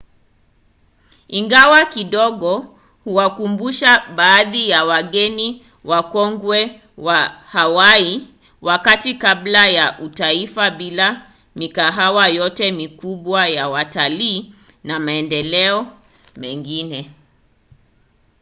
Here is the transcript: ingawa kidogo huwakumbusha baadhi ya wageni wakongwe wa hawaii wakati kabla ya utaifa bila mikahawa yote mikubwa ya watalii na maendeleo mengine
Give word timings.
ingawa 1.37 1.85
kidogo 1.85 2.79
huwakumbusha 3.03 4.03
baadhi 4.15 4.69
ya 4.69 4.85
wageni 4.85 5.65
wakongwe 5.83 6.81
wa 6.97 7.19
hawaii 7.25 8.27
wakati 8.61 9.13
kabla 9.13 9.67
ya 9.69 9.99
utaifa 9.99 10.69
bila 10.71 11.31
mikahawa 11.55 12.27
yote 12.27 12.71
mikubwa 12.71 13.47
ya 13.47 13.69
watalii 13.69 14.53
na 14.83 14.99
maendeleo 14.99 15.87
mengine 16.37 17.11